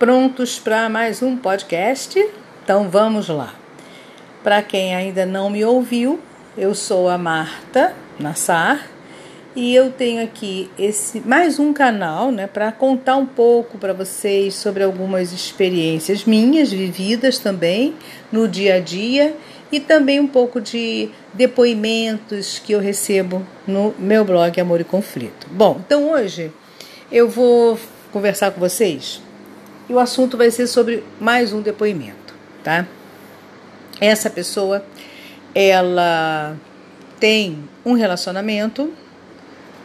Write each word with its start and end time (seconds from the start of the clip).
Prontos 0.00 0.58
para 0.58 0.88
mais 0.88 1.22
um 1.22 1.36
podcast? 1.36 2.26
Então 2.64 2.88
vamos 2.88 3.28
lá. 3.28 3.54
Para 4.42 4.62
quem 4.62 4.94
ainda 4.94 5.26
não 5.26 5.50
me 5.50 5.62
ouviu, 5.62 6.18
eu 6.56 6.74
sou 6.74 7.06
a 7.06 7.18
Marta 7.18 7.94
Nassar 8.18 8.88
e 9.54 9.74
eu 9.74 9.92
tenho 9.92 10.24
aqui 10.24 10.70
esse 10.78 11.20
mais 11.20 11.58
um 11.58 11.74
canal, 11.74 12.32
né, 12.32 12.46
para 12.46 12.72
contar 12.72 13.16
um 13.16 13.26
pouco 13.26 13.76
para 13.76 13.92
vocês 13.92 14.54
sobre 14.54 14.82
algumas 14.82 15.34
experiências 15.34 16.24
minhas 16.24 16.72
vividas 16.72 17.38
também 17.38 17.94
no 18.32 18.48
dia 18.48 18.76
a 18.76 18.80
dia 18.80 19.36
e 19.70 19.78
também 19.78 20.18
um 20.18 20.26
pouco 20.26 20.62
de 20.62 21.10
depoimentos 21.34 22.58
que 22.58 22.72
eu 22.72 22.80
recebo 22.80 23.46
no 23.66 23.94
meu 23.98 24.24
blog 24.24 24.58
Amor 24.58 24.80
e 24.80 24.84
Conflito. 24.84 25.46
Bom, 25.50 25.78
então 25.84 26.10
hoje 26.10 26.50
eu 27.12 27.28
vou 27.28 27.78
conversar 28.10 28.50
com 28.52 28.60
vocês 28.60 29.20
e 29.90 29.92
o 29.92 29.98
assunto 29.98 30.36
vai 30.36 30.52
ser 30.52 30.68
sobre 30.68 31.02
mais 31.20 31.52
um 31.52 31.60
depoimento, 31.60 32.32
tá? 32.62 32.86
Essa 34.00 34.30
pessoa, 34.30 34.84
ela 35.52 36.56
tem 37.18 37.68
um 37.84 37.94
relacionamento 37.94 38.92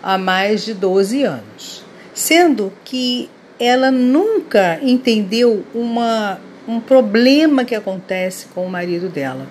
há 0.03 0.15
mais 0.15 0.63
de 0.63 0.75
12 0.75 1.23
anos, 1.23 1.83
sendo 2.13 2.71
que 2.85 3.27
ela 3.59 3.89
nunca 3.89 4.77
entendeu 4.83 5.65
uma, 5.73 6.39
um 6.67 6.79
problema 6.79 7.65
que 7.65 7.73
acontece 7.73 8.45
com 8.53 8.63
o 8.63 8.69
marido 8.69 9.09
dela. 9.09 9.47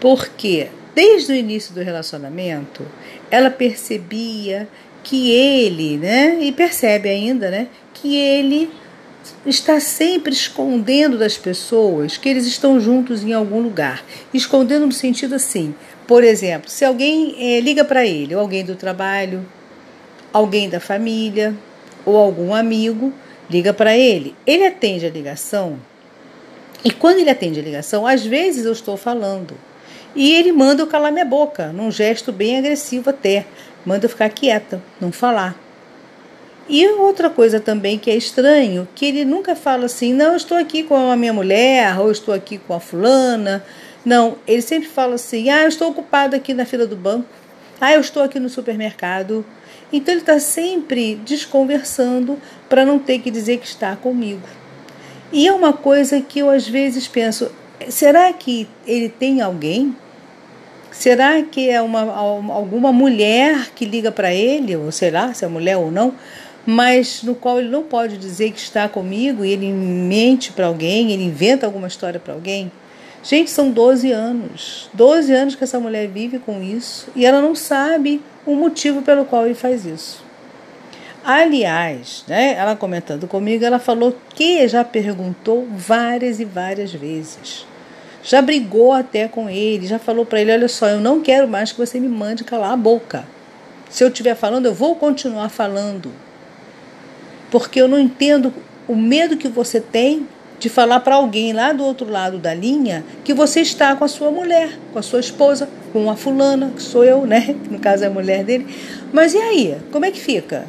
Porque 0.00 0.70
desde 0.92 1.32
o 1.32 1.36
início 1.36 1.72
do 1.72 1.82
relacionamento, 1.82 2.84
ela 3.30 3.48
percebia 3.48 4.66
que 5.04 5.30
ele, 5.30 5.98
né, 5.98 6.36
e 6.40 6.50
percebe 6.50 7.08
ainda, 7.08 7.48
né, 7.48 7.68
que 7.94 8.16
ele 8.16 8.72
está 9.44 9.80
sempre 9.80 10.32
escondendo 10.32 11.18
das 11.18 11.36
pessoas 11.36 12.16
que 12.16 12.28
eles 12.28 12.46
estão 12.46 12.80
juntos 12.80 13.22
em 13.22 13.32
algum 13.32 13.60
lugar. 13.60 14.04
Escondendo 14.32 14.86
no 14.86 14.92
sentido 14.92 15.34
assim, 15.34 15.74
por 16.06 16.24
exemplo, 16.24 16.70
se 16.70 16.84
alguém 16.84 17.34
é, 17.38 17.60
liga 17.60 17.84
para 17.84 18.06
ele, 18.06 18.34
ou 18.34 18.40
alguém 18.40 18.64
do 18.64 18.74
trabalho, 18.74 19.46
alguém 20.32 20.68
da 20.68 20.80
família, 20.80 21.54
ou 22.04 22.16
algum 22.16 22.54
amigo, 22.54 23.12
liga 23.50 23.72
para 23.72 23.96
ele. 23.96 24.34
Ele 24.46 24.66
atende 24.66 25.06
a 25.06 25.10
ligação, 25.10 25.78
e 26.86 26.90
quando 26.92 27.18
ele 27.18 27.30
atende 27.30 27.58
a 27.58 27.62
ligação, 27.64 28.06
às 28.06 28.24
vezes 28.24 28.64
eu 28.64 28.70
estou 28.70 28.96
falando. 28.96 29.56
E 30.14 30.32
ele 30.34 30.52
manda 30.52 30.82
eu 30.82 30.86
calar 30.86 31.10
minha 31.10 31.24
boca, 31.24 31.72
num 31.72 31.90
gesto 31.90 32.30
bem 32.32 32.56
agressivo 32.56 33.10
até. 33.10 33.44
Manda 33.84 34.06
eu 34.06 34.08
ficar 34.08 34.28
quieta, 34.28 34.80
não 35.00 35.10
falar. 35.10 35.65
E 36.68 36.86
outra 36.88 37.30
coisa 37.30 37.60
também 37.60 37.96
que 37.96 38.10
é 38.10 38.16
estranho, 38.16 38.88
que 38.94 39.06
ele 39.06 39.24
nunca 39.24 39.54
fala 39.54 39.86
assim, 39.86 40.12
não, 40.12 40.30
eu 40.30 40.36
estou 40.36 40.58
aqui 40.58 40.82
com 40.82 40.96
a 41.10 41.16
minha 41.16 41.32
mulher, 41.32 41.98
ou 42.00 42.10
estou 42.10 42.34
aqui 42.34 42.58
com 42.58 42.74
a 42.74 42.80
fulana. 42.80 43.64
Não, 44.04 44.36
ele 44.46 44.62
sempre 44.62 44.88
fala 44.88 45.14
assim, 45.14 45.48
ah, 45.48 45.62
eu 45.62 45.68
estou 45.68 45.90
ocupado 45.90 46.34
aqui 46.34 46.52
na 46.52 46.64
fila 46.64 46.86
do 46.86 46.96
banco. 46.96 47.28
Ah, 47.80 47.92
eu 47.92 48.00
estou 48.00 48.22
aqui 48.22 48.40
no 48.40 48.48
supermercado. 48.48 49.44
Então 49.92 50.12
ele 50.12 50.22
está 50.22 50.40
sempre 50.40 51.14
desconversando 51.24 52.38
para 52.68 52.84
não 52.84 52.98
ter 52.98 53.20
que 53.20 53.30
dizer 53.30 53.58
que 53.58 53.66
está 53.66 53.94
comigo. 53.94 54.42
E 55.32 55.46
é 55.46 55.52
uma 55.52 55.72
coisa 55.72 56.20
que 56.20 56.40
eu 56.40 56.50
às 56.50 56.68
vezes 56.68 57.06
penso, 57.06 57.50
será 57.88 58.32
que 58.32 58.68
ele 58.86 59.08
tem 59.08 59.40
alguém? 59.40 59.94
Será 60.90 61.42
que 61.42 61.68
é 61.68 61.80
uma, 61.82 62.10
alguma 62.52 62.92
mulher 62.92 63.70
que 63.74 63.84
liga 63.84 64.10
para 64.10 64.32
ele, 64.32 64.76
ou 64.76 64.90
sei 64.90 65.10
lá, 65.10 65.34
se 65.34 65.44
é 65.44 65.48
mulher 65.48 65.76
ou 65.76 65.90
não, 65.90 66.14
mas 66.66 67.22
no 67.22 67.36
qual 67.36 67.60
ele 67.60 67.68
não 67.68 67.84
pode 67.84 68.18
dizer 68.18 68.50
que 68.50 68.58
está 68.58 68.88
comigo 68.88 69.44
e 69.44 69.52
ele 69.52 69.70
mente 69.72 70.52
para 70.52 70.66
alguém, 70.66 71.12
ele 71.12 71.22
inventa 71.22 71.64
alguma 71.64 71.86
história 71.86 72.18
para 72.18 72.34
alguém. 72.34 72.72
Gente, 73.22 73.50
são 73.50 73.70
12 73.70 74.10
anos. 74.10 74.90
12 74.92 75.32
anos 75.32 75.54
que 75.54 75.62
essa 75.62 75.78
mulher 75.78 76.08
vive 76.08 76.40
com 76.40 76.60
isso 76.60 77.08
e 77.14 77.24
ela 77.24 77.40
não 77.40 77.54
sabe 77.54 78.20
o 78.44 78.56
motivo 78.56 79.00
pelo 79.02 79.24
qual 79.24 79.46
ele 79.46 79.54
faz 79.54 79.86
isso. 79.86 80.24
Aliás, 81.24 82.24
né, 82.28 82.54
ela 82.56 82.76
comentando 82.76 83.26
comigo, 83.26 83.64
ela 83.64 83.80
falou 83.80 84.16
que 84.34 84.66
já 84.68 84.84
perguntou 84.84 85.66
várias 85.70 86.38
e 86.38 86.44
várias 86.44 86.92
vezes. 86.92 87.66
Já 88.22 88.42
brigou 88.42 88.92
até 88.92 89.28
com 89.28 89.48
ele, 89.48 89.86
já 89.86 89.98
falou 89.98 90.26
para 90.26 90.40
ele: 90.40 90.52
olha 90.52 90.68
só, 90.68 90.88
eu 90.88 91.00
não 91.00 91.20
quero 91.20 91.46
mais 91.48 91.72
que 91.72 91.78
você 91.78 91.98
me 91.98 92.08
mande 92.08 92.44
calar 92.44 92.72
a 92.72 92.76
boca. 92.76 93.24
Se 93.88 94.02
eu 94.04 94.08
estiver 94.08 94.34
falando, 94.34 94.66
eu 94.66 94.74
vou 94.74 94.96
continuar 94.96 95.48
falando 95.48 96.12
porque 97.58 97.80
eu 97.80 97.88
não 97.88 97.98
entendo 97.98 98.52
o 98.86 98.94
medo 98.94 99.34
que 99.34 99.48
você 99.48 99.80
tem 99.80 100.28
de 100.58 100.68
falar 100.68 101.00
para 101.00 101.14
alguém 101.14 101.54
lá 101.54 101.72
do 101.72 101.82
outro 101.82 102.06
lado 102.06 102.36
da 102.36 102.52
linha 102.52 103.02
que 103.24 103.32
você 103.32 103.62
está 103.62 103.96
com 103.96 104.04
a 104.04 104.08
sua 104.08 104.30
mulher, 104.30 104.78
com 104.92 104.98
a 104.98 105.02
sua 105.02 105.20
esposa, 105.20 105.66
com 105.90 106.10
a 106.10 106.16
fulana, 106.16 106.70
que 106.76 106.82
sou 106.82 107.02
eu, 107.02 107.24
né? 107.26 107.56
No 107.70 107.78
caso 107.78 108.04
é 108.04 108.08
a 108.08 108.10
mulher 108.10 108.44
dele. 108.44 108.66
Mas 109.10 109.32
e 109.32 109.38
aí? 109.38 109.74
Como 109.90 110.04
é 110.04 110.10
que 110.10 110.20
fica? 110.20 110.66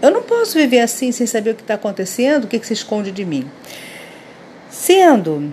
Eu 0.00 0.10
não 0.10 0.22
posso 0.22 0.56
viver 0.56 0.80
assim 0.80 1.12
sem 1.12 1.26
saber 1.26 1.50
o 1.50 1.54
que 1.54 1.60
está 1.60 1.74
acontecendo, 1.74 2.44
o 2.44 2.46
que, 2.46 2.58
que 2.58 2.66
se 2.66 2.72
esconde 2.72 3.12
de 3.12 3.26
mim. 3.26 3.46
Sendo 4.70 5.52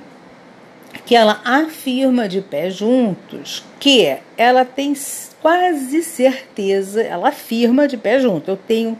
que 1.05 1.13
ela 1.13 1.41
afirma 1.43 2.29
de 2.29 2.39
pé 2.39 2.69
juntos 2.69 3.65
que 3.81 4.15
ela 4.37 4.63
tem 4.63 4.93
quase 5.41 6.01
certeza, 6.01 7.01
ela 7.01 7.27
afirma 7.27 7.85
de 7.85 7.97
pé 7.97 8.17
junto, 8.17 8.49
eu 8.49 8.55
tenho 8.55 8.97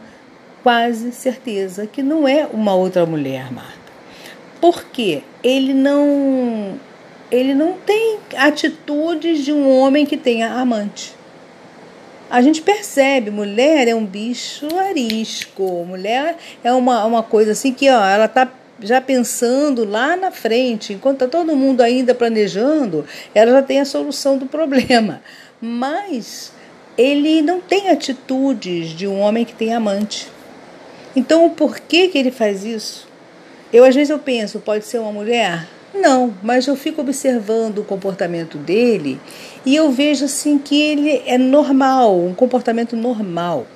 quase 0.62 1.12
certeza 1.12 1.86
que 1.86 2.02
não 2.02 2.26
é 2.26 2.46
uma 2.52 2.74
outra 2.74 3.04
mulher, 3.04 3.52
Marta. 3.52 3.72
Porque 4.60 5.22
ele 5.42 5.74
não 5.74 6.78
ele 7.30 7.54
não 7.54 7.72
tem 7.72 8.18
atitudes 8.36 9.44
de 9.44 9.52
um 9.52 9.68
homem 9.78 10.04
que 10.04 10.16
tenha 10.16 10.52
amante. 10.52 11.14
A 12.30 12.40
gente 12.42 12.62
percebe, 12.62 13.30
mulher 13.30 13.88
é 13.88 13.94
um 13.94 14.04
bicho 14.04 14.66
arisco, 14.78 15.84
mulher 15.86 16.36
é 16.62 16.72
uma, 16.72 17.04
uma 17.04 17.22
coisa 17.22 17.52
assim 17.52 17.72
que 17.72 17.90
ó, 17.90 18.04
ela 18.04 18.28
tá 18.28 18.50
já 18.80 19.00
pensando 19.00 19.84
lá 19.84 20.16
na 20.16 20.30
frente, 20.30 20.92
enquanto 20.92 21.24
está 21.24 21.38
todo 21.38 21.56
mundo 21.56 21.80
ainda 21.82 22.14
planejando, 22.14 23.04
ela 23.34 23.52
já 23.52 23.62
tem 23.62 23.80
a 23.80 23.84
solução 23.84 24.36
do 24.36 24.46
problema. 24.46 25.22
Mas 25.60 26.52
ele 26.96 27.40
não 27.42 27.60
tem 27.60 27.90
atitudes 27.90 28.90
de 28.90 29.06
um 29.06 29.20
homem 29.20 29.44
que 29.44 29.54
tem 29.54 29.72
amante. 29.72 30.28
Então, 31.14 31.46
o 31.46 31.50
porquê 31.50 32.08
que 32.08 32.16
ele 32.16 32.30
faz 32.30 32.64
isso? 32.64 33.06
Eu 33.72 33.84
às 33.84 33.94
vezes 33.94 34.10
eu 34.10 34.18
penso, 34.18 34.60
pode 34.60 34.84
ser 34.84 34.98
uma 34.98 35.12
mulher? 35.12 35.66
Não, 35.94 36.32
mas 36.42 36.66
eu 36.66 36.74
fico 36.74 37.02
observando 37.02 37.78
o 37.78 37.84
comportamento 37.84 38.56
dele 38.56 39.20
e 39.64 39.76
eu 39.76 39.90
vejo 39.90 40.24
assim 40.24 40.58
que 40.58 40.80
ele 40.80 41.22
é 41.26 41.36
normal, 41.36 42.18
um 42.18 42.34
comportamento 42.34 42.96
normal. 42.96 43.66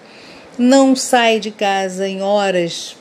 Não 0.59 0.97
sai 0.97 1.39
de 1.39 1.51
casa 1.51 2.09
em 2.09 2.23
horas 2.23 2.97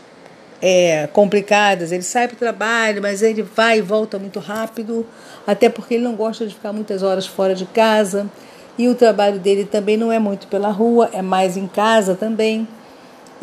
é, 0.62 1.08
complicadas, 1.14 1.94
ele 1.94 2.04
sai 2.04 2.28
para 2.28 2.36
o 2.36 2.40
trabalho, 2.40 3.02
mas 3.02 3.22
ele 3.22 3.42
vai 3.42 3.80
e 3.80 3.82
volta 3.82 4.20
muito 4.20 4.40
rápido, 4.40 5.08
até 5.48 5.70
porque 5.70 5.94
ele 5.94 6.04
não 6.04 6.16
gosta 6.16 6.46
de 6.46 6.54
ficar 6.54 6.74
muitas 6.74 7.02
horas 7.02 7.26
fora 7.26 7.56
de 7.56 7.66
casa. 7.66 8.30
E 8.78 8.90
o 8.90 8.96
trabalho 8.96 9.40
dele 9.40 9.64
também 9.64 9.96
não 9.96 10.12
é 10.12 10.20
muito 10.20 10.48
pela 10.48 10.70
rua, 10.70 11.10
é 11.14 11.22
mais 11.22 11.56
em 11.56 11.68
casa 11.68 12.16
também 12.16 12.68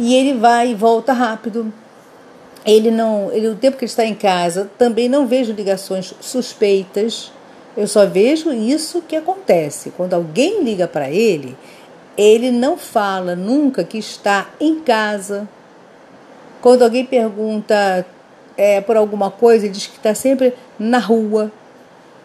e 0.03 0.17
ele 0.17 0.35
vai 0.35 0.73
e 0.73 0.75
volta 0.75 1.13
rápido. 1.13 1.73
Ele 2.67 2.91
não, 2.91 3.31
ele, 3.31 3.47
o 3.49 3.55
tempo 3.55 3.77
que 3.77 3.85
ele 3.85 3.91
está 3.91 4.05
em 4.05 4.17
casa, 4.17 4.69
também 4.77 5.09
não 5.09 5.29
vejo 5.29 5.53
ligações 5.53 6.13
suspeitas. 6.21 7.31
Eu 7.77 7.87
só 7.87 8.05
vejo 8.05 8.53
isso 8.53 9.01
que 9.03 9.15
acontece. 9.15 9.93
Quando 9.97 10.15
alguém 10.15 10.65
liga 10.65 10.89
para 10.89 11.09
ele, 11.09 11.57
ele 12.17 12.51
não 12.51 12.77
fala 12.77 13.37
nunca 13.37 13.85
que 13.85 13.97
está 13.97 14.51
em 14.61 14.81
casa. 14.81 15.49
Quando 16.61 16.83
alguém 16.83 17.07
pergunta 17.07 18.05
é, 18.57 18.81
por 18.81 18.97
alguma 18.97 19.31
coisa, 19.31 19.67
ele 19.67 19.75
diz 19.75 19.87
que 19.87 19.99
está 19.99 20.17
sempre 20.17 20.53
na 20.81 20.99
rua, 20.99 21.51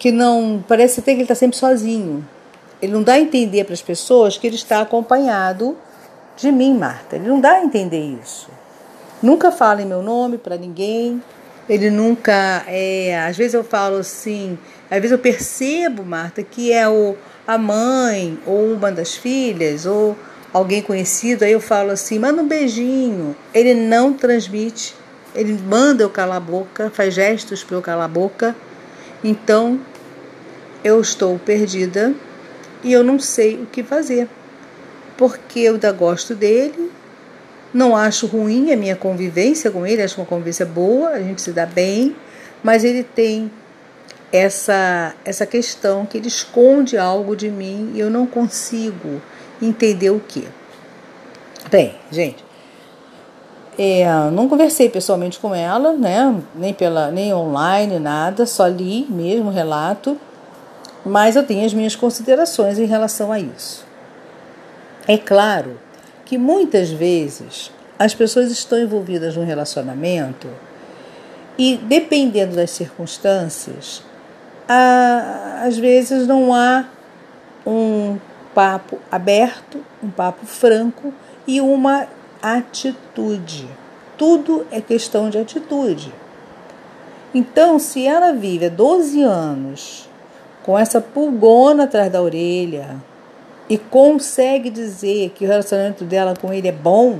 que 0.00 0.10
não 0.10 0.64
parece 0.66 0.98
até 0.98 1.12
que 1.12 1.18
ele 1.18 1.22
está 1.22 1.36
sempre 1.36 1.56
sozinho. 1.56 2.26
Ele 2.82 2.92
não 2.92 3.04
dá 3.04 3.14
a 3.14 3.20
entender 3.20 3.62
para 3.62 3.74
as 3.74 3.82
pessoas 3.82 4.36
que 4.36 4.48
ele 4.48 4.56
está 4.56 4.80
acompanhado 4.80 5.76
de 6.38 6.52
mim, 6.52 6.78
Marta. 6.78 7.16
Ele 7.16 7.28
não 7.28 7.40
dá 7.40 7.52
a 7.52 7.64
entender 7.64 8.16
isso. 8.22 8.48
Nunca 9.20 9.50
fala 9.50 9.82
em 9.82 9.86
meu 9.86 10.02
nome 10.02 10.38
para 10.38 10.56
ninguém. 10.56 11.20
Ele 11.68 11.90
nunca. 11.90 12.64
É, 12.68 13.18
às 13.26 13.36
vezes 13.36 13.54
eu 13.54 13.64
falo 13.64 13.96
assim, 13.96 14.56
às 14.90 14.98
vezes 14.98 15.10
eu 15.10 15.18
percebo, 15.18 16.04
Marta, 16.04 16.42
que 16.42 16.72
é 16.72 16.88
o, 16.88 17.16
a 17.46 17.58
mãe, 17.58 18.38
ou 18.46 18.72
uma 18.72 18.90
das 18.92 19.16
filhas, 19.16 19.84
ou 19.84 20.16
alguém 20.52 20.80
conhecido, 20.80 21.44
aí 21.44 21.52
eu 21.52 21.60
falo 21.60 21.90
assim, 21.90 22.18
manda 22.18 22.40
um 22.40 22.48
beijinho. 22.48 23.36
Ele 23.52 23.74
não 23.74 24.12
transmite, 24.12 24.94
ele 25.34 25.58
manda 25.68 26.04
eu 26.04 26.08
calar 26.08 26.36
a 26.36 26.40
boca, 26.40 26.90
faz 26.90 27.12
gestos 27.14 27.64
para 27.64 27.76
eu 27.76 27.82
calar 27.82 28.04
a 28.04 28.08
boca. 28.08 28.56
Então 29.22 29.80
eu 30.84 31.00
estou 31.00 31.36
perdida 31.38 32.14
e 32.84 32.92
eu 32.92 33.02
não 33.02 33.18
sei 33.18 33.56
o 33.56 33.66
que 33.66 33.82
fazer 33.82 34.28
porque 35.18 35.58
eu 35.60 35.74
ainda 35.74 35.92
gosto 35.92 36.34
dele, 36.34 36.90
Não 37.74 37.94
acho 37.94 38.26
ruim 38.26 38.72
a 38.72 38.76
minha 38.76 38.96
convivência 38.96 39.70
com 39.70 39.86
ele, 39.86 40.00
acho 40.00 40.18
uma 40.18 40.26
convivência 40.26 40.64
boa, 40.64 41.10
a 41.10 41.18
gente 41.18 41.42
se 41.42 41.52
dá 41.52 41.66
bem, 41.66 42.16
mas 42.62 42.82
ele 42.82 43.02
tem 43.02 43.50
essa 44.32 45.14
essa 45.22 45.44
questão 45.44 46.06
que 46.06 46.16
ele 46.16 46.28
esconde 46.28 46.96
algo 46.96 47.36
de 47.36 47.50
mim 47.50 47.92
e 47.94 48.00
eu 48.00 48.08
não 48.08 48.26
consigo 48.26 49.20
entender 49.60 50.08
o 50.08 50.18
que. 50.18 50.48
Bem, 51.70 51.94
gente, 52.10 52.42
é, 53.78 54.06
não 54.30 54.48
conversei 54.48 54.88
pessoalmente 54.88 55.38
com 55.38 55.54
ela, 55.54 55.92
né? 55.92 56.34
Nem 56.54 56.72
pela 56.72 57.10
nem 57.10 57.34
online, 57.34 57.98
nada, 57.98 58.46
só 58.46 58.66
li 58.66 59.06
mesmo 59.10 59.50
o 59.50 59.52
relato, 59.52 60.18
mas 61.04 61.36
eu 61.36 61.44
tenho 61.44 61.66
as 61.66 61.74
minhas 61.74 61.94
considerações 61.94 62.78
em 62.78 62.86
relação 62.86 63.30
a 63.30 63.38
isso. 63.38 63.87
É 65.08 65.16
claro 65.16 65.80
que 66.26 66.36
muitas 66.36 66.90
vezes 66.90 67.72
as 67.98 68.14
pessoas 68.14 68.50
estão 68.50 68.78
envolvidas 68.78 69.34
num 69.34 69.44
relacionamento 69.44 70.46
e 71.56 71.78
dependendo 71.78 72.54
das 72.54 72.70
circunstâncias, 72.70 74.02
às 74.68 75.78
vezes 75.78 76.26
não 76.26 76.52
há 76.52 76.84
um 77.66 78.18
papo 78.54 78.98
aberto, 79.10 79.82
um 80.02 80.10
papo 80.10 80.44
franco 80.44 81.14
e 81.46 81.58
uma 81.58 82.06
atitude. 82.42 83.66
Tudo 84.18 84.66
é 84.70 84.78
questão 84.82 85.30
de 85.30 85.38
atitude. 85.38 86.12
Então, 87.34 87.78
se 87.78 88.06
ela 88.06 88.34
vive 88.34 88.66
há 88.66 88.68
12 88.68 89.22
anos 89.22 90.06
com 90.62 90.78
essa 90.78 91.00
pulgona 91.00 91.84
atrás 91.84 92.12
da 92.12 92.20
orelha 92.20 92.96
e 93.68 93.76
consegue 93.76 94.70
dizer 94.70 95.30
que 95.30 95.44
o 95.44 95.48
relacionamento 95.48 96.04
dela 96.04 96.34
com 96.40 96.52
ele 96.52 96.68
é 96.68 96.72
bom, 96.72 97.18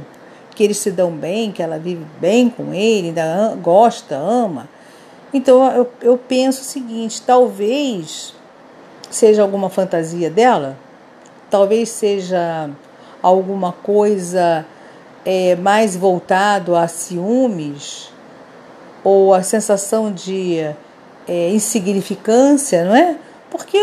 que 0.54 0.64
eles 0.64 0.78
se 0.78 0.90
dão 0.90 1.10
bem, 1.10 1.52
que 1.52 1.62
ela 1.62 1.78
vive 1.78 2.04
bem 2.20 2.48
com 2.48 2.72
ele, 2.72 3.08
ainda 3.08 3.54
gosta, 3.62 4.16
ama, 4.16 4.68
então 5.32 5.70
eu, 5.72 5.90
eu 6.00 6.18
penso 6.18 6.62
o 6.62 6.64
seguinte: 6.64 7.22
talvez 7.22 8.34
seja 9.10 9.42
alguma 9.42 9.68
fantasia 9.68 10.30
dela, 10.30 10.76
talvez 11.50 11.88
seja 11.90 12.70
alguma 13.22 13.72
coisa 13.72 14.64
é, 15.24 15.56
mais 15.56 15.96
voltado 15.96 16.74
a 16.74 16.88
ciúmes? 16.88 18.10
Ou 19.04 19.32
a 19.32 19.42
sensação 19.42 20.12
de 20.12 20.58
é, 21.26 21.50
insignificância, 21.50 22.84
não 22.84 22.96
é? 22.96 23.16
Porque 23.50 23.78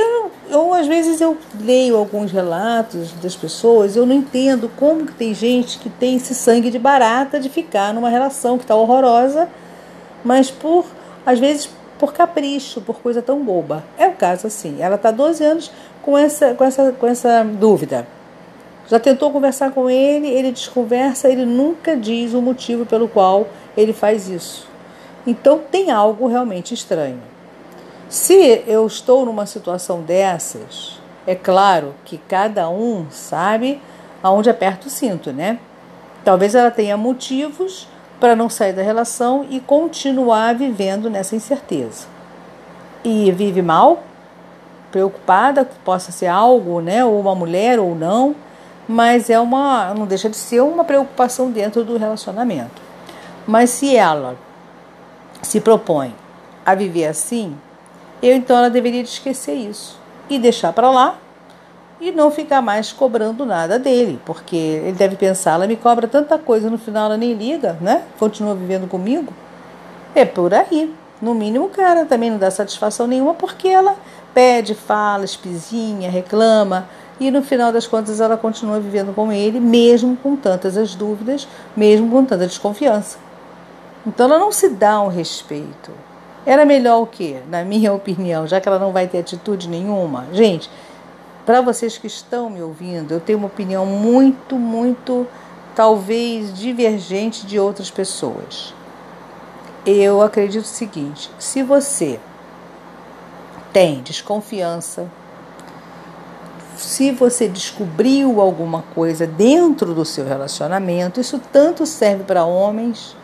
eu, 0.49 0.73
às 0.73 0.85
vezes 0.85 1.19
eu 1.19 1.37
leio 1.59 1.97
alguns 1.97 2.31
relatos 2.31 3.11
das 3.13 3.35
pessoas, 3.35 3.95
eu 3.95 4.05
não 4.05 4.15
entendo 4.15 4.69
como 4.77 5.07
que 5.07 5.13
tem 5.13 5.33
gente 5.33 5.79
que 5.79 5.89
tem 5.89 6.17
esse 6.17 6.35
sangue 6.35 6.69
de 6.69 6.77
barata 6.77 7.39
de 7.39 7.49
ficar 7.49 7.93
numa 7.93 8.09
relação 8.09 8.57
que 8.57 8.63
está 8.63 8.75
horrorosa, 8.75 9.49
mas 10.23 10.51
por 10.51 10.85
às 11.25 11.39
vezes 11.39 11.69
por 11.97 12.13
capricho, 12.13 12.81
por 12.81 12.99
coisa 12.99 13.21
tão 13.21 13.43
boba. 13.43 13.83
É 13.97 14.07
o 14.07 14.13
caso 14.13 14.47
assim. 14.47 14.77
Ela 14.81 14.95
está 14.95 15.11
12 15.11 15.43
anos 15.43 15.71
com 16.01 16.17
essa, 16.17 16.53
com 16.53 16.63
essa, 16.63 16.91
com 16.91 17.07
essa 17.07 17.43
dúvida. 17.43 18.05
Já 18.87 18.99
tentou 18.99 19.31
conversar 19.31 19.71
com 19.71 19.89
ele, 19.89 20.27
ele 20.27 20.51
desconversa, 20.51 21.27
ele 21.27 21.45
nunca 21.45 21.95
diz 21.97 22.33
o 22.33 22.41
motivo 22.41 22.85
pelo 22.85 23.07
qual 23.07 23.47
ele 23.75 23.93
faz 23.93 24.29
isso. 24.29 24.67
Então 25.25 25.59
tem 25.71 25.89
algo 25.89 26.27
realmente 26.27 26.73
estranho. 26.73 27.19
Se 28.09 28.63
eu 28.67 28.85
estou 28.85 29.25
numa 29.25 29.45
situação 29.45 30.01
dessas, 30.01 30.99
é 31.25 31.33
claro 31.33 31.95
que 32.05 32.17
cada 32.17 32.69
um 32.69 33.07
sabe 33.09 33.81
aonde 34.21 34.49
aperta 34.49 34.87
o 34.87 34.89
cinto, 34.91 35.33
né? 35.33 35.59
Talvez 36.23 36.53
ela 36.55 36.69
tenha 36.69 36.95
motivos 36.95 37.87
para 38.19 38.35
não 38.35 38.49
sair 38.49 38.73
da 38.73 38.81
relação 38.81 39.45
e 39.49 39.59
continuar 39.59 40.55
vivendo 40.55 41.09
nessa 41.09 41.35
incerteza. 41.35 42.07
E 43.03 43.31
vive 43.31 43.61
mal, 43.61 44.03
preocupada, 44.91 45.65
que 45.65 45.75
possa 45.79 46.11
ser 46.11 46.27
algo, 46.27 46.81
né, 46.81 47.03
ou 47.03 47.19
uma 47.19 47.35
mulher 47.35 47.79
ou 47.79 47.93
não, 47.93 48.35
mas 48.87 49.29
é 49.29 49.39
uma, 49.39 49.93
não 49.93 50.05
deixa 50.05 50.29
de 50.29 50.37
ser 50.37 50.61
uma 50.61 50.83
preocupação 50.83 51.51
dentro 51.51 51.83
do 51.83 51.97
relacionamento. 51.97 52.81
Mas 53.45 53.71
se 53.71 53.95
ela 53.95 54.35
se 55.41 55.59
propõe 55.59 56.15
a 56.65 56.73
viver 56.73 57.07
assim, 57.07 57.55
eu 58.27 58.35
então 58.35 58.57
ela 58.57 58.69
deveria 58.69 59.01
esquecer 59.01 59.53
isso 59.53 59.99
e 60.29 60.39
deixar 60.39 60.73
para 60.73 60.89
lá 60.89 61.17
e 61.99 62.11
não 62.11 62.29
ficar 62.29 62.61
mais 62.61 62.91
cobrando 62.91 63.45
nada 63.45 63.79
dele, 63.79 64.19
porque 64.25 64.55
ele 64.55 64.93
deve 64.93 65.15
pensar, 65.15 65.53
ela 65.53 65.67
me 65.67 65.75
cobra 65.75 66.07
tanta 66.07 66.37
coisa, 66.37 66.69
no 66.69 66.77
final 66.77 67.05
ela 67.05 67.17
nem 67.17 67.33
liga, 67.33 67.77
né? 67.79 68.03
Continua 68.19 68.53
vivendo 68.53 68.87
comigo. 68.87 69.33
É 70.13 70.25
por 70.25 70.53
aí. 70.53 70.93
No 71.21 71.33
mínimo, 71.33 71.65
o 71.65 71.69
cara 71.69 72.05
também 72.05 72.29
não 72.29 72.37
dá 72.37 72.51
satisfação 72.51 73.07
nenhuma 73.07 73.33
porque 73.33 73.69
ela 73.69 73.95
pede, 74.33 74.75
fala, 74.75 75.23
espizinha, 75.23 76.11
reclama, 76.11 76.89
e 77.19 77.31
no 77.31 77.41
final 77.41 77.71
das 77.71 77.87
contas 77.87 78.19
ela 78.19 78.35
continua 78.35 78.79
vivendo 78.79 79.15
com 79.15 79.31
ele, 79.31 79.59
mesmo 79.59 80.17
com 80.17 80.35
tantas 80.35 80.75
as 80.75 80.93
dúvidas, 80.93 81.47
mesmo 81.75 82.11
com 82.11 82.25
tanta 82.25 82.45
desconfiança. 82.45 83.17
Então 84.05 84.25
ela 84.25 84.37
não 84.37 84.51
se 84.51 84.69
dá 84.69 84.99
um 85.01 85.07
respeito. 85.07 85.91
Era 86.45 86.63
melhor 86.65 87.01
o 87.01 87.07
quê? 87.07 87.41
Na 87.49 87.63
minha 87.63 87.91
opinião, 87.93 88.45
já 88.45 88.61
que 88.61 88.67
ela 88.67 88.79
não 88.79 88.91
vai 88.91 89.07
ter 89.07 89.19
atitude 89.19 89.67
nenhuma. 89.67 90.27
Gente, 90.31 90.69
para 91.45 91.61
vocês 91.61 91.97
que 91.97 92.07
estão 92.07 92.49
me 92.49 92.61
ouvindo, 92.61 93.13
eu 93.13 93.19
tenho 93.19 93.37
uma 93.37 93.47
opinião 93.47 93.85
muito, 93.85 94.55
muito, 94.55 95.27
talvez 95.75 96.53
divergente 96.57 97.45
de 97.45 97.59
outras 97.59 97.89
pessoas. 97.89 98.73
Eu 99.85 100.21
acredito 100.21 100.63
o 100.63 100.67
seguinte: 100.67 101.29
se 101.37 101.61
você 101.61 102.19
tem 103.71 104.01
desconfiança, 104.01 105.07
se 106.75 107.11
você 107.11 107.47
descobriu 107.47 108.41
alguma 108.41 108.83
coisa 108.93 109.27
dentro 109.27 109.93
do 109.93 110.03
seu 110.03 110.25
relacionamento, 110.25 111.21
isso 111.21 111.39
tanto 111.51 111.85
serve 111.85 112.23
para 112.23 112.45
homens, 112.45 113.15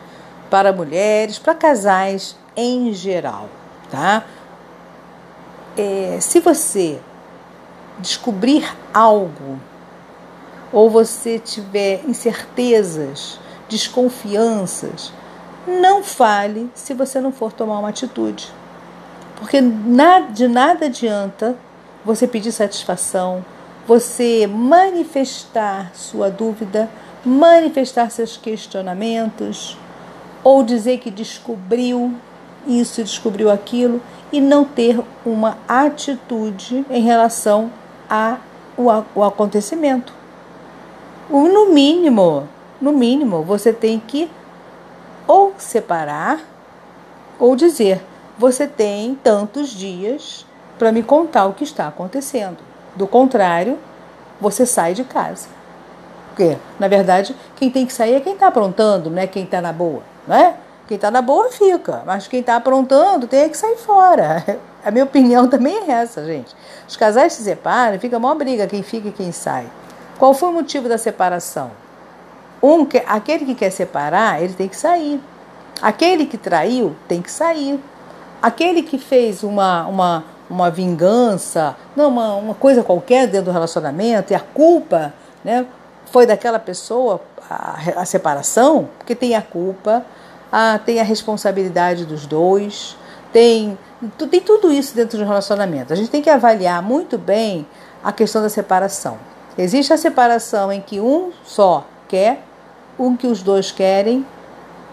para 0.48 0.72
mulheres, 0.72 1.38
para 1.38 1.54
casais 1.54 2.36
em 2.56 2.92
geral, 2.92 3.48
tá? 3.90 4.24
É, 5.76 6.18
se 6.20 6.40
você 6.40 7.00
descobrir 7.98 8.76
algo 8.92 9.58
ou 10.72 10.90
você 10.90 11.38
tiver 11.38 12.02
incertezas, 12.06 13.38
desconfianças, 13.68 15.12
não 15.66 16.02
fale 16.02 16.70
se 16.74 16.94
você 16.94 17.20
não 17.20 17.32
for 17.32 17.52
tomar 17.52 17.78
uma 17.78 17.90
atitude. 17.90 18.52
Porque 19.36 19.60
de 20.32 20.48
nada 20.48 20.86
adianta 20.86 21.56
você 22.04 22.26
pedir 22.26 22.52
satisfação, 22.52 23.44
você 23.86 24.46
manifestar 24.46 25.90
sua 25.94 26.30
dúvida, 26.30 26.88
manifestar 27.24 28.10
seus 28.10 28.36
questionamentos, 28.36 29.76
ou 30.44 30.62
dizer 30.62 30.98
que 30.98 31.10
descobriu 31.10 32.14
isso, 32.66 33.02
descobriu 33.02 33.50
aquilo, 33.50 34.00
e 34.32 34.40
não 34.40 34.64
ter 34.64 35.00
uma 35.24 35.58
atitude 35.68 36.84
em 36.88 37.02
relação 37.02 37.70
a, 38.08 38.38
o, 38.76 38.86
o 39.14 39.24
acontecimento. 39.24 40.12
No 41.28 41.70
mínimo, 41.70 42.48
no 42.80 42.92
mínimo, 42.92 43.42
você 43.42 43.72
tem 43.72 43.98
que 43.98 44.30
ou 45.26 45.54
separar 45.56 46.40
ou 47.38 47.54
dizer: 47.56 48.02
você 48.38 48.66
tem 48.66 49.14
tantos 49.14 49.70
dias 49.70 50.46
para 50.78 50.92
me 50.92 51.02
contar 51.02 51.46
o 51.46 51.52
que 51.52 51.64
está 51.64 51.86
acontecendo. 51.86 52.58
Do 52.96 53.06
contrário, 53.06 53.78
você 54.40 54.66
sai 54.66 54.94
de 54.94 55.04
casa. 55.04 55.48
Porque, 56.28 56.56
na 56.78 56.88
verdade, 56.88 57.36
quem 57.56 57.70
tem 57.70 57.86
que 57.86 57.92
sair 57.92 58.14
é 58.14 58.20
quem 58.20 58.32
está 58.32 58.48
aprontando, 58.48 59.10
não 59.10 59.20
é 59.20 59.26
quem 59.26 59.44
está 59.44 59.60
na 59.60 59.72
boa, 59.72 60.02
não 60.26 60.34
é? 60.34 60.56
Quem 60.92 60.96
está 60.96 61.10
na 61.10 61.22
boa 61.22 61.48
fica, 61.48 62.02
mas 62.04 62.28
quem 62.28 62.40
está 62.40 62.56
aprontando 62.56 63.26
tem 63.26 63.48
que 63.48 63.56
sair 63.56 63.78
fora. 63.78 64.44
A 64.84 64.90
minha 64.90 65.04
opinião 65.04 65.48
também 65.48 65.88
é 65.88 65.90
essa, 65.90 66.22
gente. 66.22 66.54
Os 66.86 66.98
casais 66.98 67.32
se 67.32 67.42
separam, 67.42 67.98
fica 67.98 68.18
uma 68.18 68.34
briga 68.34 68.66
quem 68.66 68.82
fica 68.82 69.08
e 69.08 69.10
quem 69.10 69.32
sai. 69.32 69.66
Qual 70.18 70.34
foi 70.34 70.50
o 70.50 70.52
motivo 70.52 70.90
da 70.90 70.98
separação? 70.98 71.70
Um, 72.62 72.86
aquele 73.06 73.46
que 73.46 73.54
quer 73.54 73.70
separar, 73.70 74.42
ele 74.42 74.52
tem 74.52 74.68
que 74.68 74.76
sair. 74.76 75.18
Aquele 75.80 76.26
que 76.26 76.36
traiu 76.36 76.94
tem 77.08 77.22
que 77.22 77.30
sair. 77.30 77.80
Aquele 78.42 78.82
que 78.82 78.98
fez 78.98 79.42
uma, 79.42 79.86
uma, 79.86 80.24
uma 80.50 80.70
vingança, 80.70 81.74
não, 81.96 82.08
uma, 82.08 82.34
uma 82.34 82.54
coisa 82.54 82.82
qualquer 82.82 83.26
dentro 83.26 83.46
do 83.46 83.50
relacionamento, 83.50 84.34
e 84.34 84.36
a 84.36 84.40
culpa 84.40 85.14
né, 85.42 85.64
foi 86.10 86.26
daquela 86.26 86.58
pessoa, 86.58 87.18
a, 87.48 87.78
a 88.02 88.04
separação, 88.04 88.90
porque 88.98 89.14
tem 89.14 89.34
a 89.34 89.40
culpa, 89.40 90.04
a, 90.52 90.78
tem 90.78 91.00
a 91.00 91.02
responsabilidade 91.02 92.04
dos 92.04 92.26
dois, 92.26 92.96
tem, 93.32 93.78
tem 94.30 94.40
tudo 94.40 94.70
isso 94.70 94.94
dentro 94.94 95.16
de 95.16 95.24
um 95.24 95.26
relacionamento. 95.26 95.92
A 95.92 95.96
gente 95.96 96.10
tem 96.10 96.20
que 96.20 96.28
avaliar 96.28 96.82
muito 96.82 97.16
bem 97.16 97.66
a 98.04 98.12
questão 98.12 98.42
da 98.42 98.50
separação. 98.50 99.16
Existe 99.56 99.92
a 99.92 99.96
separação 99.96 100.70
em 100.70 100.80
que 100.80 101.00
um 101.00 101.32
só 101.42 101.86
quer 102.08 102.42
o 102.98 103.16
que 103.16 103.26
os 103.26 103.42
dois 103.42 103.70
querem, 103.70 104.26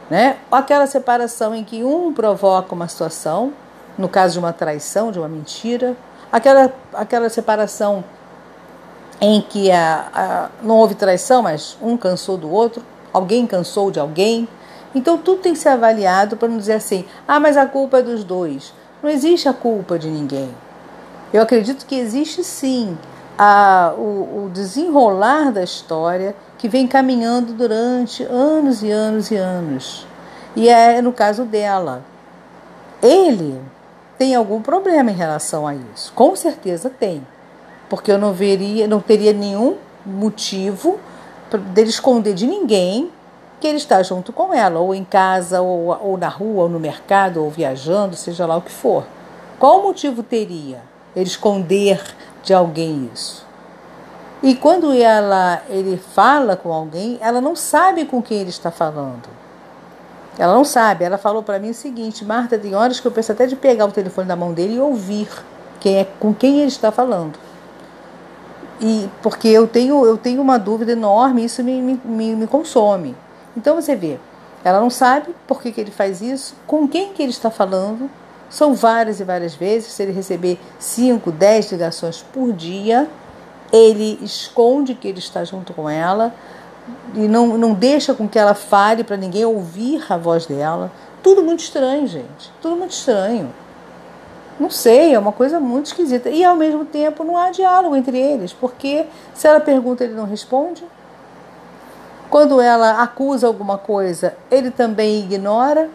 né? 0.09 0.37
Aquela 0.51 0.87
separação 0.87 1.53
em 1.53 1.63
que 1.63 1.83
um 1.83 2.13
provoca 2.13 2.73
uma 2.73 2.87
situação, 2.87 3.53
no 3.97 4.07
caso 4.07 4.33
de 4.33 4.39
uma 4.39 4.53
traição, 4.53 5.11
de 5.11 5.19
uma 5.19 5.27
mentira, 5.27 5.95
aquela, 6.31 6.73
aquela 6.93 7.29
separação 7.29 8.03
em 9.21 9.41
que 9.41 9.69
a, 9.69 10.07
a, 10.13 10.49
não 10.63 10.77
houve 10.77 10.95
traição, 10.95 11.41
mas 11.41 11.77
um 11.81 11.97
cansou 11.97 12.37
do 12.37 12.49
outro, 12.49 12.81
alguém 13.11 13.45
cansou 13.45 13.91
de 13.91 13.99
alguém. 13.99 14.47
Então 14.93 15.17
tudo 15.17 15.41
tem 15.41 15.53
que 15.53 15.59
ser 15.59 15.69
avaliado 15.69 16.35
para 16.37 16.47
não 16.47 16.57
dizer 16.57 16.73
assim, 16.73 17.05
ah, 17.27 17.39
mas 17.39 17.57
a 17.57 17.65
culpa 17.65 17.99
é 17.99 18.01
dos 18.01 18.23
dois. 18.23 18.73
Não 19.01 19.09
existe 19.09 19.47
a 19.47 19.53
culpa 19.53 19.99
de 19.99 20.09
ninguém. 20.09 20.49
Eu 21.31 21.41
acredito 21.41 21.85
que 21.85 21.95
existe 21.95 22.43
sim 22.43 22.97
a, 23.37 23.93
o, 23.97 24.45
o 24.45 24.49
desenrolar 24.51 25.51
da 25.51 25.63
história 25.63 26.35
que 26.57 26.67
vem 26.67 26.87
caminhando 26.87 27.53
durante 27.53 28.23
anos 28.23 28.81
e 28.83 28.89
anos 28.91 29.31
e 29.31 29.35
anos. 29.35 30.07
E 30.55 30.67
é 30.67 31.01
no 31.01 31.13
caso 31.13 31.45
dela. 31.45 32.03
Ele 33.01 33.61
tem 34.17 34.35
algum 34.35 34.61
problema 34.61 35.11
em 35.11 35.15
relação 35.15 35.65
a 35.65 35.73
isso. 35.73 36.11
Com 36.13 36.35
certeza 36.35 36.89
tem. 36.89 37.25
Porque 37.87 38.11
eu 38.11 38.17
não 38.17 38.33
veria, 38.33 38.87
não 38.87 38.99
teria 38.99 39.31
nenhum 39.31 39.77
motivo 40.05 40.99
dele 41.73 41.89
esconder 41.89 42.33
de 42.33 42.45
ninguém 42.45 43.09
que 43.59 43.67
ele 43.67 43.77
está 43.77 44.01
junto 44.01 44.31
com 44.31 44.53
ela, 44.53 44.79
ou 44.79 44.95
em 44.95 45.03
casa, 45.03 45.61
ou, 45.61 45.87
ou 46.01 46.17
na 46.17 46.29
rua, 46.29 46.63
ou 46.63 46.69
no 46.69 46.79
mercado, 46.79 47.43
ou 47.43 47.49
viajando, 47.49 48.15
seja 48.15 48.45
lá 48.45 48.55
o 48.57 48.61
que 48.61 48.71
for. 48.71 49.05
Qual 49.59 49.83
motivo 49.83 50.23
teria 50.23 50.81
ele 51.15 51.27
esconder 51.27 52.01
de 52.43 52.53
alguém 52.53 53.09
isso? 53.13 53.45
E 54.41 54.55
quando 54.55 54.93
ela, 54.93 55.61
ele 55.69 55.97
fala 55.97 56.55
com 56.55 56.71
alguém, 56.71 57.17
ela 57.19 57.41
não 57.41 57.55
sabe 57.55 58.05
com 58.05 58.21
quem 58.21 58.39
ele 58.39 58.49
está 58.49 58.71
falando. 58.71 59.27
Ela 60.37 60.53
não 60.53 60.63
sabe. 60.63 61.03
Ela 61.03 61.17
falou 61.17 61.43
para 61.43 61.59
mim 61.59 61.71
o 61.71 61.73
seguinte: 61.73 62.23
Marta, 62.23 62.57
tem 62.57 62.73
horas 62.73 63.01
que 63.01 63.05
eu 63.05 63.11
penso 63.11 63.33
até 63.33 63.45
de 63.45 63.57
pegar 63.57 63.85
o 63.85 63.91
telefone 63.91 64.27
da 64.27 64.37
mão 64.37 64.53
dele 64.53 64.75
e 64.75 64.79
ouvir 64.79 65.27
quem 65.81 65.97
é, 65.97 66.07
com 66.19 66.33
quem 66.33 66.59
ele 66.59 66.69
está 66.69 66.89
falando. 66.89 67.37
E 68.79 69.09
porque 69.21 69.49
eu 69.49 69.67
tenho, 69.67 70.05
eu 70.05 70.17
tenho 70.17 70.41
uma 70.41 70.57
dúvida 70.57 70.93
enorme, 70.93 71.43
isso 71.43 71.61
me, 71.61 71.81
me, 71.81 72.35
me 72.35 72.47
consome. 72.47 73.13
Então 73.59 73.75
você 73.75 73.93
vê, 73.93 74.17
ela 74.63 74.79
não 74.79 74.89
sabe 74.89 75.35
por 75.45 75.61
que, 75.61 75.73
que 75.73 75.81
ele 75.81 75.91
faz 75.91 76.21
isso, 76.21 76.55
com 76.65 76.87
quem 76.87 77.11
que 77.11 77.21
ele 77.21 77.31
está 77.31 77.51
falando. 77.51 78.09
São 78.49 78.73
várias 78.73 79.19
e 79.19 79.23
várias 79.25 79.53
vezes. 79.53 79.91
Se 79.91 80.01
ele 80.01 80.13
receber 80.13 80.57
5, 80.79 81.29
10 81.29 81.73
ligações 81.73 82.25
por 82.33 82.53
dia, 82.53 83.07
ele 83.71 84.17
esconde 84.21 84.95
que 84.95 85.09
ele 85.09 85.19
está 85.19 85.43
junto 85.43 85.73
com 85.73 85.89
ela 85.89 86.33
e 87.13 87.27
não, 87.27 87.57
não 87.57 87.73
deixa 87.73 88.13
com 88.13 88.27
que 88.27 88.39
ela 88.39 88.55
fale 88.55 89.03
para 89.03 89.17
ninguém 89.17 89.43
ouvir 89.43 90.03
a 90.09 90.15
voz 90.15 90.45
dela. 90.45 90.89
Tudo 91.21 91.43
muito 91.43 91.59
estranho, 91.59 92.07
gente. 92.07 92.49
Tudo 92.61 92.77
muito 92.77 92.91
estranho. 92.91 93.53
Não 94.57 94.69
sei, 94.69 95.13
é 95.13 95.19
uma 95.19 95.33
coisa 95.33 95.59
muito 95.59 95.87
esquisita. 95.87 96.29
E 96.29 96.45
ao 96.45 96.55
mesmo 96.55 96.85
tempo 96.85 97.25
não 97.25 97.37
há 97.37 97.51
diálogo 97.51 97.95
entre 97.95 98.17
eles, 98.17 98.53
porque 98.53 99.05
se 99.33 99.47
ela 99.47 99.59
pergunta, 99.59 100.05
ele 100.05 100.13
não 100.13 100.25
responde. 100.25 100.83
Quando 102.29 102.61
ela 102.61 103.01
acusa 103.01 103.47
alguma 103.47 103.77
coisa, 103.77 104.35
ele 104.51 104.69
também 104.69 105.19
ignora. 105.19 105.89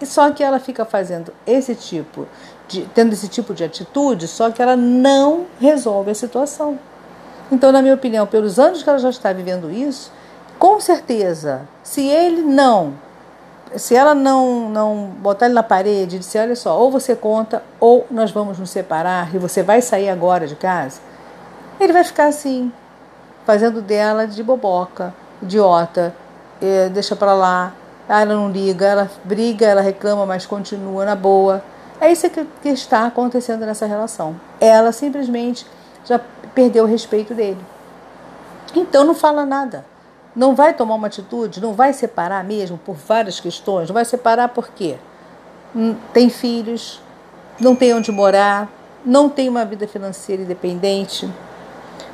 E 0.00 0.06
só 0.06 0.30
que 0.30 0.42
ela 0.42 0.60
fica 0.60 0.84
fazendo 0.84 1.32
esse 1.46 1.74
tipo 1.74 2.26
de, 2.68 2.82
tendo 2.94 3.12
esse 3.12 3.28
tipo 3.28 3.54
de 3.54 3.64
atitude, 3.64 4.28
só 4.28 4.50
que 4.50 4.62
ela 4.62 4.76
não 4.76 5.46
resolve 5.60 6.10
a 6.10 6.14
situação. 6.14 6.78
Então, 7.50 7.72
na 7.72 7.80
minha 7.80 7.94
opinião, 7.94 8.26
pelos 8.26 8.58
anos 8.58 8.82
que 8.82 8.88
ela 8.88 8.98
já 8.98 9.10
está 9.10 9.32
vivendo 9.32 9.70
isso, 9.70 10.12
com 10.58 10.78
certeza, 10.80 11.62
se 11.82 12.06
ele 12.06 12.42
não, 12.42 12.94
se 13.74 13.94
ela 13.94 14.14
não, 14.14 14.68
não 14.68 15.10
botar 15.18 15.46
ele 15.46 15.54
na 15.54 15.62
parede 15.62 16.16
e 16.16 16.18
disser, 16.18 16.42
olha 16.42 16.56
só, 16.56 16.78
ou 16.78 16.90
você 16.90 17.16
conta, 17.16 17.62
ou 17.80 18.06
nós 18.10 18.30
vamos 18.30 18.58
nos 18.58 18.70
separar 18.70 19.34
e 19.34 19.38
você 19.38 19.62
vai 19.62 19.80
sair 19.80 20.10
agora 20.10 20.46
de 20.46 20.56
casa, 20.56 21.00
ele 21.80 21.92
vai 21.92 22.04
ficar 22.04 22.26
assim, 22.26 22.72
fazendo 23.46 23.80
dela 23.80 24.26
de 24.26 24.42
boboca, 24.42 25.14
idiota, 25.42 26.14
deixa 26.92 27.14
pra 27.14 27.34
lá, 27.34 27.72
ela 28.08 28.24
não 28.24 28.50
liga, 28.50 28.86
ela 28.86 29.10
briga, 29.24 29.66
ela 29.66 29.80
reclama, 29.80 30.24
mas 30.24 30.46
continua 30.46 31.04
na 31.04 31.14
boa. 31.14 31.62
É 32.00 32.10
isso 32.10 32.28
que, 32.30 32.46
que 32.62 32.68
está 32.68 33.06
acontecendo 33.06 33.66
nessa 33.66 33.86
relação. 33.86 34.40
Ela 34.60 34.92
simplesmente 34.92 35.66
já 36.04 36.20
perdeu 36.54 36.84
o 36.84 36.86
respeito 36.86 37.34
dele. 37.34 37.60
Então 38.74 39.04
não 39.04 39.14
fala 39.14 39.44
nada. 39.44 39.84
Não 40.34 40.54
vai 40.54 40.72
tomar 40.72 40.94
uma 40.94 41.08
atitude, 41.08 41.60
não 41.60 41.72
vai 41.72 41.92
separar 41.92 42.44
mesmo 42.44 42.78
por 42.78 42.94
várias 42.94 43.40
questões. 43.40 43.88
Não 43.88 43.94
vai 43.94 44.04
separar 44.04 44.48
por 44.48 44.68
quê? 44.68 44.96
Hum, 45.74 45.96
tem 46.12 46.30
filhos, 46.30 47.00
não 47.58 47.74
tem 47.74 47.92
onde 47.92 48.12
morar, 48.12 48.68
não 49.04 49.28
tem 49.28 49.48
uma 49.48 49.64
vida 49.64 49.86
financeira 49.88 50.42
independente. 50.42 51.28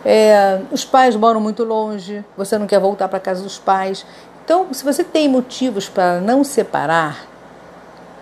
É, 0.04 0.60
os 0.70 0.84
pais 0.84 1.16
moram 1.16 1.40
muito 1.40 1.64
longe, 1.64 2.24
você 2.36 2.58
não 2.58 2.66
quer 2.66 2.78
voltar 2.78 3.08
para 3.08 3.18
casa 3.18 3.42
dos 3.42 3.58
pais. 3.58 4.04
Então, 4.44 4.66
se 4.72 4.84
você 4.84 5.02
tem 5.02 5.28
motivos 5.28 5.88
para 5.88 6.20
não 6.20 6.44
separar, 6.44 7.26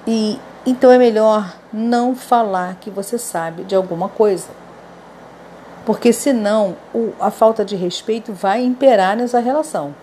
e 0.07 0.39
então 0.65 0.91
é 0.91 0.99
melhor 0.99 1.57
não 1.73 2.15
falar 2.15 2.77
que 2.81 2.89
você 2.89 3.19
sabe 3.19 3.65
de 3.65 3.75
alguma 3.75 4.09
coisa 4.09 4.63
porque 5.85 6.13
senão 6.13 6.77
o, 6.95 7.13
a 7.21 7.31
falta 7.31 7.65
de 7.65 7.77
respeito 7.77 8.33
vai 8.33 8.63
imperar 8.65 9.17
nessa 9.17 9.41
relação. 9.41 9.95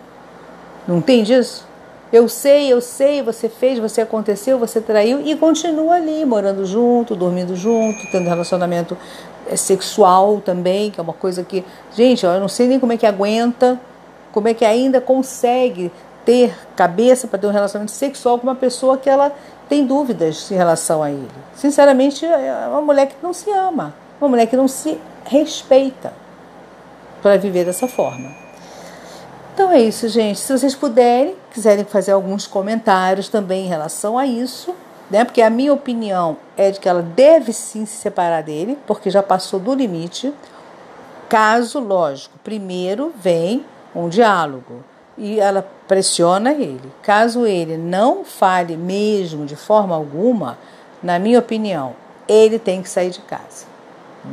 Não 0.87 0.97
entende 0.97 1.33
isso? 1.33 1.67
Eu 2.11 2.27
sei, 2.27 2.73
eu 2.73 2.81
sei, 2.81 3.21
você 3.21 3.47
fez, 3.47 3.77
você 3.77 4.01
aconteceu, 4.01 4.57
você 4.57 4.81
traiu 4.81 5.21
e 5.21 5.35
continua 5.35 5.95
ali, 5.95 6.25
morando 6.25 6.65
junto, 6.65 7.15
dormindo 7.15 7.55
junto, 7.55 7.99
tendo 8.11 8.27
relacionamento 8.27 8.97
é, 9.49 9.55
sexual 9.55 10.41
também, 10.41 10.91
que 10.91 10.99
é 10.99 11.03
uma 11.03 11.13
coisa 11.13 11.43
que, 11.43 11.65
gente, 11.95 12.25
eu 12.25 12.39
não 12.39 12.47
sei 12.47 12.67
nem 12.67 12.79
como 12.79 12.93
é 12.93 12.97
que 12.97 13.05
aguenta, 13.05 13.79
como 14.31 14.47
é 14.47 14.53
que 14.53 14.63
ainda 14.63 15.01
consegue 15.01 15.91
ter 16.25 16.55
cabeça 16.75 17.27
para 17.27 17.39
ter 17.39 17.47
um 17.47 17.51
relacionamento 17.51 17.91
sexual 17.91 18.37
com 18.37 18.43
uma 18.47 18.55
pessoa 18.55 18.97
que 18.97 19.09
ela 19.09 19.31
tem 19.67 19.85
dúvidas 19.85 20.51
em 20.51 20.55
relação 20.55 21.01
a 21.01 21.11
ele. 21.11 21.27
Sinceramente, 21.55 22.25
é 22.25 22.67
uma 22.69 22.81
mulher 22.81 23.07
que 23.07 23.15
não 23.21 23.33
se 23.33 23.49
ama, 23.51 23.93
uma 24.19 24.29
mulher 24.29 24.47
que 24.47 24.55
não 24.55 24.67
se 24.67 24.99
respeita 25.25 26.13
para 27.21 27.37
viver 27.37 27.65
dessa 27.65 27.87
forma. 27.87 28.29
Então 29.53 29.71
é 29.71 29.81
isso, 29.81 30.07
gente. 30.07 30.39
Se 30.39 30.57
vocês 30.57 30.73
puderem, 30.73 31.35
quiserem 31.51 31.83
fazer 31.83 32.11
alguns 32.11 32.47
comentários 32.47 33.27
também 33.27 33.65
em 33.65 33.67
relação 33.67 34.17
a 34.17 34.25
isso, 34.25 34.73
né? 35.09 35.23
Porque 35.23 35.41
a 35.41 35.49
minha 35.49 35.73
opinião 35.73 36.37
é 36.57 36.71
de 36.71 36.79
que 36.79 36.87
ela 36.87 37.01
deve 37.01 37.53
sim 37.53 37.85
se 37.85 37.97
separar 37.97 38.43
dele, 38.43 38.77
porque 38.85 39.09
já 39.09 39.23
passou 39.23 39.59
do 39.59 39.73
limite. 39.73 40.33
Caso, 41.27 41.79
lógico, 41.79 42.37
primeiro 42.43 43.13
vem 43.15 43.65
um 43.95 44.09
diálogo 44.09 44.83
e 45.17 45.39
ela 45.39 45.67
pressiona 45.87 46.51
ele. 46.51 46.91
Caso 47.01 47.45
ele 47.45 47.77
não 47.77 48.23
fale 48.23 48.77
mesmo 48.77 49.45
de 49.45 49.55
forma 49.55 49.95
alguma, 49.95 50.57
na 51.01 51.19
minha 51.19 51.39
opinião, 51.39 51.93
ele 52.27 52.59
tem 52.59 52.81
que 52.81 52.89
sair 52.89 53.09
de 53.09 53.19
casa 53.21 53.69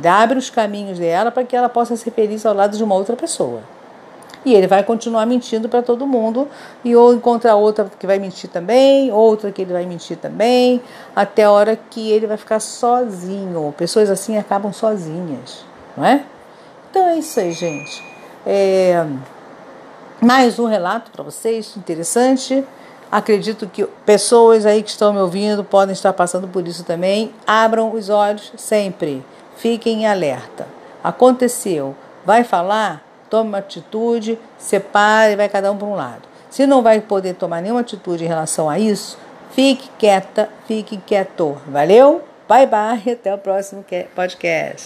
abre 0.05 0.37
os 0.37 0.49
caminhos 0.49 0.99
dela 0.99 1.31
para 1.31 1.43
que 1.43 1.55
ela 1.55 1.69
possa 1.69 1.95
ser 1.95 2.11
feliz 2.11 2.45
ao 2.45 2.53
lado 2.53 2.77
de 2.77 2.83
uma 2.83 2.95
outra 2.95 3.15
pessoa. 3.15 3.61
E 4.45 4.53
ele 4.53 4.67
vai 4.67 4.83
continuar 4.83 5.25
mentindo 5.25 5.67
para 5.67 5.81
todo 5.81 6.07
mundo, 6.07 6.47
e 6.83 6.95
ou 6.95 7.13
encontra 7.13 7.55
outra 7.55 7.89
que 7.99 8.07
vai 8.07 8.19
mentir 8.19 8.49
também, 8.49 9.11
outra 9.11 9.51
que 9.51 9.61
ele 9.61 9.73
vai 9.73 9.85
mentir 9.85 10.17
também, 10.17 10.81
até 11.15 11.43
a 11.43 11.51
hora 11.51 11.77
que 11.89 12.11
ele 12.11 12.27
vai 12.27 12.37
ficar 12.37 12.59
sozinho. 12.59 13.73
Pessoas 13.77 14.09
assim 14.09 14.37
acabam 14.37 14.71
sozinhas, 14.71 15.65
não 15.95 16.05
é? 16.05 16.23
Então 16.89 17.07
é 17.09 17.17
isso 17.17 17.39
aí, 17.39 17.51
gente. 17.51 18.03
É... 18.45 19.05
Mais 20.21 20.57
um 20.57 20.65
relato 20.65 21.11
para 21.11 21.23
vocês, 21.23 21.75
interessante. 21.77 22.65
Acredito 23.11 23.67
que 23.67 23.85
pessoas 24.05 24.65
aí 24.65 24.83
que 24.83 24.89
estão 24.89 25.13
me 25.13 25.19
ouvindo 25.19 25.63
podem 25.63 25.93
estar 25.93 26.11
passando 26.11 26.47
por 26.47 26.67
isso 26.67 26.83
também. 26.83 27.31
Abram 27.45 27.93
os 27.93 28.09
olhos 28.09 28.51
sempre. 28.57 29.23
Fiquem 29.55 30.01
em 30.01 30.07
alerta. 30.07 30.67
Aconteceu, 31.03 31.95
vai 32.25 32.43
falar? 32.43 33.06
Tome 33.29 33.49
uma 33.49 33.57
atitude, 33.59 34.39
separe, 34.57 35.35
vai 35.35 35.49
cada 35.49 35.71
um 35.71 35.77
para 35.77 35.87
um 35.87 35.95
lado. 35.95 36.21
Se 36.49 36.65
não 36.65 36.81
vai 36.81 37.01
poder 37.01 37.35
tomar 37.35 37.61
nenhuma 37.61 37.81
atitude 37.81 38.23
em 38.23 38.27
relação 38.27 38.69
a 38.69 38.79
isso, 38.79 39.17
fique 39.51 39.89
quieta, 39.97 40.49
fique 40.65 40.97
quieto. 40.97 41.57
Valeu? 41.67 42.23
Bye 42.47 42.67
bye, 42.67 43.11
até 43.11 43.33
o 43.33 43.37
próximo 43.37 43.83
podcast. 44.15 44.85